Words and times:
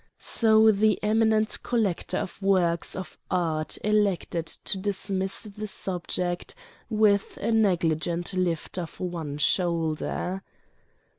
So 0.17 0.71
the 0.71 0.97
eminent 1.03 1.59
collector 1.61 2.17
of 2.17 2.41
works 2.41 2.95
of 2.95 3.19
art 3.29 3.77
elected 3.83 4.47
to 4.47 4.79
dismiss 4.79 5.43
the 5.43 5.67
subject 5.67 6.55
with 6.89 7.37
a 7.37 7.51
negligent 7.51 8.33
lift 8.33 8.79
of 8.79 8.99
one 8.99 9.37
shoulder. 9.37 10.41